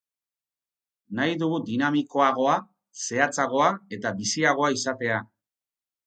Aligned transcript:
Nahi 1.17 1.33
dugu 1.41 1.59
dinamikoagoa, 1.67 2.55
zehatzagoa 3.01 3.67
eta 3.99 4.13
biziagoa 4.23 4.71
izatea. 4.79 5.21